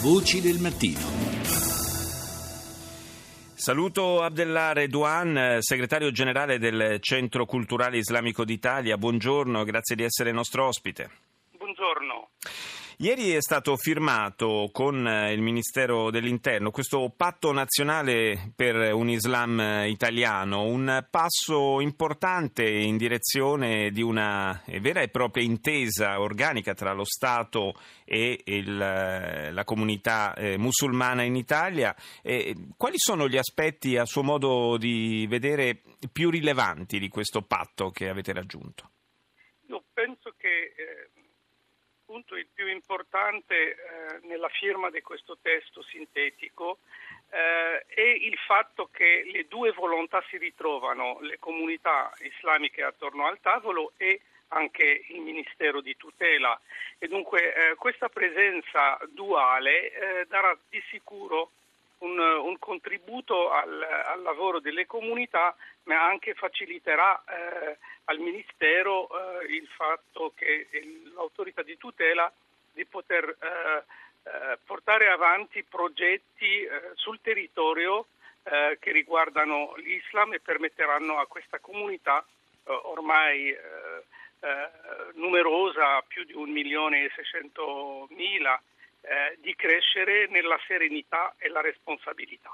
Voci 0.00 0.40
del 0.40 0.60
mattino. 0.60 1.00
Saluto 3.56 4.22
Abdellah 4.22 4.72
Redouan, 4.72 5.56
segretario 5.58 6.12
generale 6.12 6.60
del 6.60 6.98
Centro 7.00 7.44
Culturale 7.44 7.96
Islamico 7.96 8.44
d'Italia. 8.44 8.96
Buongiorno, 8.96 9.64
grazie 9.64 9.96
di 9.96 10.04
essere 10.04 10.30
nostro 10.30 10.68
ospite. 10.68 11.10
Buongiorno. 11.50 12.30
Ieri 13.00 13.30
è 13.30 13.40
stato 13.40 13.76
firmato 13.76 14.70
con 14.72 15.06
eh, 15.06 15.32
il 15.32 15.40
Ministero 15.40 16.10
dell'Interno 16.10 16.72
questo 16.72 17.12
patto 17.16 17.52
nazionale 17.52 18.50
per 18.56 18.92
un 18.92 19.08
Islam 19.08 19.84
italiano, 19.86 20.64
un 20.64 21.06
passo 21.08 21.80
importante 21.80 22.68
in 22.68 22.96
direzione 22.96 23.92
di 23.92 24.02
una 24.02 24.60
vera 24.80 25.00
e 25.00 25.10
propria 25.10 25.44
intesa 25.44 26.18
organica 26.18 26.74
tra 26.74 26.92
lo 26.92 27.04
Stato 27.04 27.74
e 28.04 28.40
il, 28.46 28.80
eh, 28.80 29.52
la 29.52 29.62
comunità 29.62 30.34
eh, 30.34 30.58
musulmana 30.58 31.22
in 31.22 31.36
Italia. 31.36 31.94
Eh, 32.20 32.52
quali 32.76 32.96
sono 32.98 33.28
gli 33.28 33.38
aspetti, 33.38 33.96
a 33.96 34.06
suo 34.06 34.24
modo 34.24 34.76
di 34.76 35.24
vedere, 35.28 35.82
più 36.10 36.30
rilevanti 36.30 36.98
di 36.98 37.08
questo 37.08 37.42
patto 37.42 37.90
che 37.90 38.08
avete 38.08 38.32
raggiunto? 38.32 38.90
Io 39.68 39.84
penso 39.92 40.34
che 40.36 40.72
eh, 40.74 41.10
punto 42.08 42.36
il 42.36 42.46
più 42.54 42.66
importante 42.66 43.54
eh, 43.54 44.26
nella 44.26 44.48
firma 44.48 44.88
di 44.88 45.02
questo 45.02 45.36
testo 45.42 45.82
sintetico 45.82 46.78
eh, 47.28 47.84
è 47.86 48.00
il 48.00 48.38
fatto 48.46 48.88
che 48.90 49.28
le 49.30 49.46
due 49.46 49.72
volontà 49.72 50.24
si 50.30 50.38
ritrovano, 50.38 51.18
le 51.20 51.38
comunità 51.38 52.10
islamiche 52.20 52.82
attorno 52.82 53.26
al 53.26 53.38
tavolo 53.40 53.92
e 53.98 54.22
anche 54.48 55.04
il 55.08 55.20
Ministero 55.20 55.82
di 55.82 55.98
tutela. 55.98 56.58
E 56.96 57.08
dunque 57.08 57.52
eh, 57.52 57.74
questa 57.74 58.08
presenza 58.08 58.98
duale 59.10 59.92
eh, 59.92 60.26
darà 60.28 60.56
di 60.70 60.82
sicuro 60.88 61.50
un, 61.98 62.18
un 62.18 62.58
contributo 62.58 63.50
al, 63.50 63.82
al, 63.82 64.22
lavoro 64.22 64.60
delle 64.60 64.86
comunità, 64.86 65.54
ma 65.84 66.04
anche 66.04 66.34
faciliterà 66.34 67.22
eh, 67.24 67.78
al 68.04 68.18
Ministero 68.18 69.08
eh, 69.08 69.46
il 69.52 69.66
fatto 69.68 70.32
che 70.34 70.68
l'autorità 71.14 71.62
di 71.62 71.76
tutela 71.76 72.30
di 72.72 72.84
poter 72.84 73.24
eh, 73.24 73.84
eh 74.22 74.58
portare 74.64 75.08
avanti 75.08 75.64
progetti 75.64 76.62
eh, 76.62 76.90
sul 76.94 77.20
territorio 77.20 78.06
eh, 78.44 78.76
che 78.80 78.92
riguardano 78.92 79.74
l'Islam 79.76 80.34
e 80.34 80.40
permetteranno 80.40 81.18
a 81.18 81.26
questa 81.26 81.58
comunità 81.58 82.24
ormai 82.64 83.56
numerosa, 85.14 86.02
più 86.02 86.22
di 86.24 86.34
un 86.34 86.50
milione 86.50 87.04
e 87.04 87.10
seicentomila, 87.14 88.60
eh, 89.00 89.36
di 89.40 89.54
crescere 89.54 90.26
nella 90.28 90.58
serenità 90.66 91.34
e 91.38 91.48
la 91.48 91.60
responsabilità. 91.60 92.50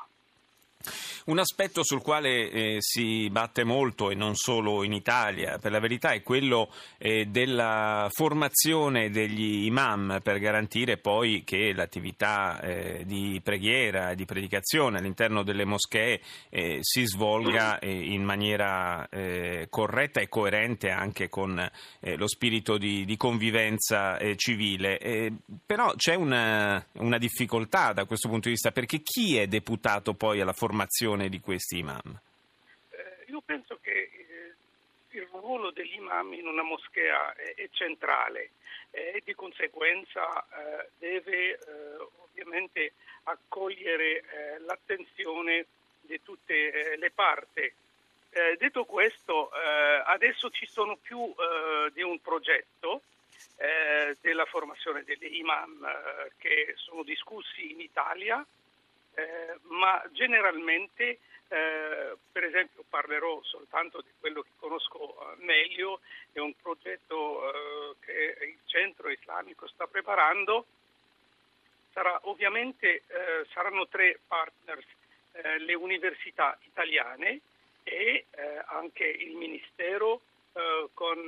Un 1.27 1.39
aspetto 1.39 1.83
sul 1.83 2.03
quale 2.03 2.51
eh, 2.51 2.77
si 2.81 3.31
batte 3.31 3.65
molto 3.65 4.11
e 4.11 4.15
non 4.15 4.35
solo 4.35 4.85
in 4.85 4.93
Italia, 4.93 5.57
per 5.57 5.73
la 5.73 5.81
verità, 5.81 6.11
è 6.11 6.23
quello 6.23 6.71
eh, 6.99 7.25
della 7.25 8.11
formazione 8.13 9.09
degli 9.09 9.65
imam 9.65 10.21
per 10.23 10.39
garantire 10.39 10.99
poi 10.99 11.43
che 11.43 11.73
l'attività 11.73 12.61
eh, 12.61 13.05
di 13.07 13.41
preghiera 13.43 14.11
e 14.11 14.17
di 14.17 14.27
predicazione 14.27 14.99
all'interno 14.99 15.43
delle 15.43 15.65
moschee 15.65 16.21
eh, 16.51 16.81
si 16.83 17.07
svolga 17.07 17.79
eh, 17.79 17.91
in 17.91 18.23
maniera 18.23 19.09
eh, 19.09 19.69
corretta 19.71 20.21
e 20.21 20.29
coerente 20.29 20.91
anche 20.91 21.31
con 21.31 21.71
lo 22.01 22.29
spirito 22.29 22.77
di, 22.77 23.07
di 23.07 23.17
convivenza 23.17 24.19
civile. 24.37 25.33
però 25.65 25.95
c'è 25.97 26.15
una, 26.15 26.85
una 26.99 27.17
difficoltà 27.17 27.93
da 27.95 28.05
questo 28.05 28.29
punto 28.29 28.49
di 28.49 28.55
vista 28.55 28.73
perché 28.73 29.01
chi 29.03 29.39
è 29.39 29.47
deputato 29.47 30.13
poi 30.13 30.41
alla 30.41 30.53
formazione 30.53 31.14
formazione 31.15 31.29
di 31.29 31.41
questi 31.41 31.79
imam? 31.79 32.21
Eh, 32.91 33.25
io 33.31 33.41
penso 33.45 33.79
che 33.81 33.91
eh, 33.91 34.55
il 35.17 35.27
ruolo 35.31 35.71
degli 35.71 35.95
imam 35.95 36.33
in 36.33 36.47
una 36.47 36.63
moschea 36.63 37.35
è, 37.35 37.55
è 37.55 37.69
centrale 37.71 38.51
e 38.91 39.23
di 39.25 39.35
conseguenza 39.35 40.45
eh, 40.45 40.89
deve 40.99 41.53
eh, 41.53 41.59
ovviamente 42.19 42.93
accogliere 43.25 44.21
eh, 44.21 44.59
l'attenzione 44.61 45.67
di 46.01 46.21
tutte 46.23 46.93
eh, 46.93 46.97
le 46.97 47.11
parti. 47.11 47.73
detto 48.59 48.85
questo, 48.85 49.49
adesso 50.07 50.51
ci 50.51 50.67
sono 50.67 50.97
più 50.97 51.33
di 51.93 52.03
un 52.03 52.19
progetto 52.21 53.03
della 54.21 54.45
formazione 54.47 55.05
degli 55.05 55.37
imam 55.37 55.87
che 56.39 56.75
sono 56.77 57.05
discussi 57.05 57.71
in 57.71 57.81
Italia 57.81 58.45
eh, 59.15 59.59
ma 59.69 60.03
generalmente, 60.13 61.19
eh, 61.49 62.17
per 62.33 62.45
esempio, 62.45 62.85
parlerò 62.89 63.41
soltanto 63.43 64.01
di 64.01 64.11
quello 64.19 64.43
che 64.43 64.51
conosco 64.59 64.99
eh, 65.33 65.45
meglio, 65.45 66.01
è 66.33 66.41
un 66.41 66.55
progetto 66.61 67.49
eh, 67.49 67.95
che 68.01 68.45
il 68.45 68.59
centro 68.67 69.09
islamico 69.11 69.67
sta 69.69 69.87
preparando. 69.87 70.67
Sarà, 71.93 72.19
ovviamente 72.23 73.03
eh, 73.07 73.47
saranno 73.53 73.87
tre 73.87 74.19
partners, 74.27 74.87
le 75.59 75.75
università 75.75 76.57
italiane 76.63 77.41
e 77.83 78.27
anche 78.67 79.05
il 79.05 79.35
Ministero 79.35 80.21
con 80.93 81.19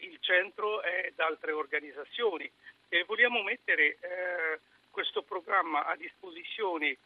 il 0.00 0.18
centro 0.20 0.82
ed 0.82 1.18
altre 1.20 1.52
organizzazioni. 1.52 2.50
E 2.88 3.04
vogliamo 3.04 3.40
mettere 3.42 3.98
questo 4.90 5.22
programma 5.22 5.86
a 5.86 5.94
disposizione 5.94 6.96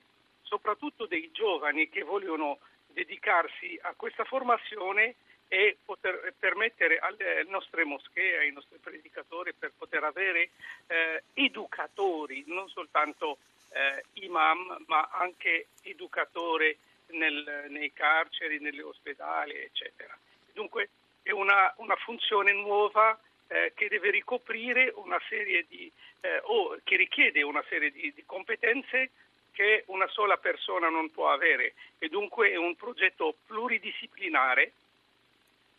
soprattutto 0.46 1.06
dei 1.06 1.30
giovani 1.32 1.88
che 1.88 2.02
vogliono 2.02 2.58
dedicarsi 2.86 3.78
a 3.82 3.94
questa 3.94 4.24
formazione 4.24 5.16
e 5.48 5.76
poter 5.84 6.34
permettere 6.38 6.98
alle 6.98 7.44
nostre 7.48 7.84
moschee, 7.84 8.38
ai 8.38 8.52
nostri 8.52 8.78
predicatori, 8.78 9.52
per 9.52 9.72
poter 9.76 10.02
avere 10.02 10.50
eh, 10.86 11.22
educatori, 11.34 12.44
non 12.46 12.68
soltanto 12.68 13.38
eh, 13.70 14.04
imam, 14.24 14.84
ma 14.86 15.08
anche 15.12 15.68
educatori 15.82 16.76
nel, 17.08 17.66
nei 17.68 17.92
carceri, 17.92 18.58
negli 18.58 18.80
ospedali, 18.80 19.54
eccetera. 19.54 20.16
Dunque 20.52 20.88
è 21.22 21.30
una, 21.30 21.72
una 21.76 21.96
funzione 21.96 22.52
nuova 22.52 23.18
eh, 23.48 23.72
che 23.74 23.88
deve 23.88 24.10
ricoprire 24.10 24.92
una 24.96 25.20
serie 25.28 25.64
di, 25.68 25.90
eh, 26.20 26.40
o 26.44 26.76
che 26.82 26.96
richiede 26.96 27.42
una 27.42 27.62
serie 27.68 27.92
di, 27.92 28.12
di 28.12 28.24
competenze 28.24 29.10
che 29.56 29.84
una 29.86 30.06
sola 30.08 30.36
persona 30.36 30.90
non 30.90 31.10
può 31.10 31.30
avere. 31.30 31.72
E 31.98 32.10
dunque 32.10 32.50
è 32.50 32.56
un 32.56 32.76
progetto 32.76 33.36
pluridisciplinare 33.46 34.72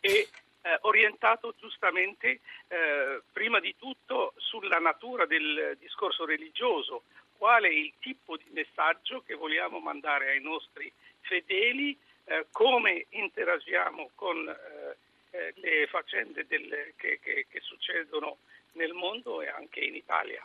e 0.00 0.28
eh, 0.62 0.78
orientato 0.80 1.54
giustamente 1.56 2.40
eh, 2.66 3.22
prima 3.32 3.60
di 3.60 3.76
tutto 3.78 4.34
sulla 4.36 4.80
natura 4.80 5.26
del 5.26 5.76
discorso 5.78 6.24
religioso, 6.24 7.04
quale 7.36 7.68
è 7.68 7.72
il 7.72 7.92
tipo 8.00 8.36
di 8.36 8.46
messaggio 8.50 9.22
che 9.22 9.34
vogliamo 9.34 9.78
mandare 9.78 10.30
ai 10.30 10.40
nostri 10.40 10.92
fedeli, 11.20 11.96
eh, 12.24 12.46
come 12.50 13.06
interagiamo 13.10 14.10
con 14.16 14.48
eh, 14.48 14.96
eh, 15.30 15.52
le 15.54 15.86
faccende 15.86 16.46
del, 16.48 16.94
che, 16.96 17.20
che, 17.22 17.46
che 17.48 17.60
succedono 17.60 18.38
nel 18.72 18.92
mondo 18.92 19.42
e 19.42 19.48
anche 19.48 19.80
in 19.80 19.94
Italia. 19.94 20.42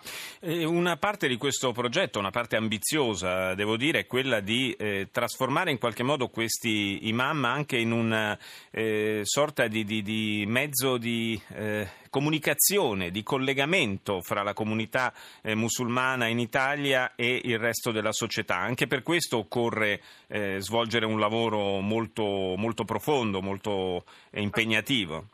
Una 0.68 0.98
parte 0.98 1.28
di 1.28 1.38
questo 1.38 1.72
progetto, 1.72 2.20
una 2.20 2.32
parte 2.32 2.56
ambiziosa, 2.56 3.54
devo 3.54 3.78
dire, 3.78 4.00
è 4.00 4.06
quella 4.06 4.40
di 4.40 4.72
eh, 4.74 5.10
trasformare 5.12 5.72
in 5.72 5.78
qualche 5.78 6.04
modo 6.04 6.30
questi 6.30 7.08
imam 7.08 7.46
anche 7.46 7.78
in 7.78 7.92
una 7.92 8.38
eh, 8.72 9.22
sorta 9.24 9.68
di, 9.68 9.84
di, 9.84 10.02
di, 10.02 10.44
mezzo 10.48 10.98
di 10.98 11.40
eh, 11.54 11.88
comunicazione, 12.10 13.12
di 13.12 13.24
collegamento 13.24 14.22
fra 14.22 14.44
la 14.44 14.54
comunità 14.54 15.14
eh, 15.42 15.56
musulmana 15.56 16.28
in 16.28 16.40
Italia 16.40 17.14
e 17.16 17.42
il 17.44 17.60
resto 17.60 17.92
della 17.92 18.12
società. 18.12 18.58
Anche 18.58 18.88
per 18.88 19.04
questo 19.04 19.38
occorre 19.38 20.02
eh, 20.28 20.58
svolgere 20.60 21.06
un 21.06 21.20
lavoro 21.20 21.80
molto, 21.80 22.56
molto 22.58 22.84
profondo, 22.84 23.42
molto 23.42 24.06
impegnativo 24.32 25.30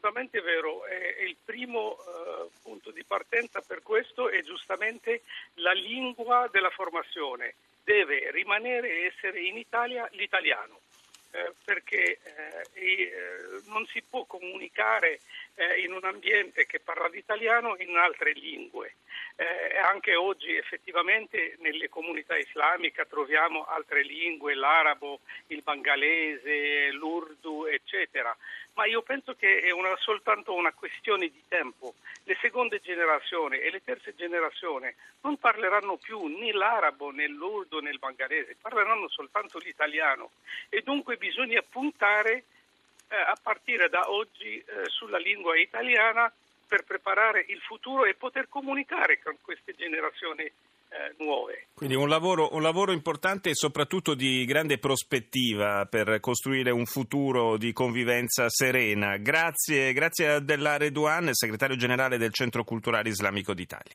assolutamente 0.00 0.40
vero, 0.40 0.86
è, 0.86 1.22
il 1.22 1.36
primo 1.44 1.96
eh, 1.98 2.48
punto 2.62 2.90
di 2.90 3.04
partenza 3.04 3.60
per 3.60 3.82
questo 3.82 4.30
è 4.30 4.42
giustamente 4.42 5.22
la 5.54 5.72
lingua 5.72 6.48
della 6.50 6.70
formazione, 6.70 7.54
deve 7.84 8.30
rimanere 8.30 8.88
e 8.88 9.04
essere 9.04 9.40
in 9.40 9.58
Italia 9.58 10.08
l'italiano. 10.12 10.80
Eh, 11.32 11.52
perché 11.64 12.18
eh, 12.24 12.66
eh 12.72 13.12
non 13.66 13.86
si 13.86 14.02
può 14.02 14.24
comunicare 14.24 15.20
eh, 15.54 15.80
in 15.82 15.92
un 15.92 16.02
ambiente 16.02 16.66
che 16.66 16.80
parla 16.80 17.06
l'italiano 17.06 17.76
in 17.78 17.96
altre 17.96 18.32
lingue. 18.32 18.94
Eh, 19.36 19.78
anche 19.78 20.14
oggi 20.16 20.54
effettivamente 20.54 21.56
nelle 21.60 21.88
comunità 21.88 22.36
islamiche 22.36 23.06
troviamo 23.08 23.64
altre 23.64 24.02
lingue, 24.02 24.54
l'arabo, 24.54 25.20
il 25.46 25.62
bangalese, 25.62 26.90
l'urdu, 26.92 27.64
eccetera. 27.64 28.36
Ma 28.74 28.86
io 28.86 29.02
penso 29.02 29.34
che 29.34 29.60
è 29.60 29.70
una, 29.70 29.96
soltanto 29.96 30.54
una 30.54 30.72
questione 30.72 31.28
di 31.28 31.42
tempo. 31.48 31.94
Le 32.24 32.36
seconde 32.40 32.80
generazioni 32.80 33.58
e 33.58 33.70
le 33.70 33.82
terze 33.82 34.14
generazioni 34.14 34.94
non 35.22 35.38
parleranno 35.38 35.96
più 35.96 36.26
né 36.26 36.52
l'arabo 36.52 37.10
né 37.10 37.26
l'urdu 37.26 37.80
né 37.80 37.90
il 37.90 37.98
bangalese, 37.98 38.56
parleranno 38.60 39.08
soltanto 39.08 39.58
l'italiano 39.58 40.30
e 40.68 40.82
dunque 40.82 41.16
bisogna 41.16 41.62
puntare 41.62 42.44
eh, 43.08 43.16
a 43.16 43.36
partire 43.42 43.88
da 43.88 44.10
oggi 44.10 44.58
eh, 44.58 44.88
sulla 44.88 45.18
lingua 45.18 45.58
italiana 45.58 46.32
per 46.70 46.84
preparare 46.84 47.44
il 47.48 47.58
futuro 47.66 48.04
e 48.04 48.14
poter 48.14 48.48
comunicare 48.48 49.18
con 49.20 49.36
queste 49.42 49.74
generazioni 49.76 50.44
eh, 50.44 51.14
nuove. 51.18 51.66
Quindi 51.74 51.96
un 51.96 52.08
lavoro, 52.08 52.54
un 52.54 52.62
lavoro, 52.62 52.92
importante 52.92 53.50
e 53.50 53.54
soprattutto 53.54 54.14
di 54.14 54.44
grande 54.44 54.78
prospettiva 54.78 55.86
per 55.86 56.20
costruire 56.20 56.70
un 56.70 56.86
futuro 56.86 57.56
di 57.56 57.72
convivenza 57.72 58.48
serena. 58.48 59.16
Grazie, 59.16 59.92
grazie 59.92 60.28
a 60.28 60.38
Dell'Are 60.38 60.92
Duan, 60.92 61.30
segretario 61.32 61.74
generale 61.74 62.18
del 62.18 62.32
Centro 62.32 62.62
Culturale 62.62 63.08
Islamico 63.08 63.52
d'Italia. 63.52 63.88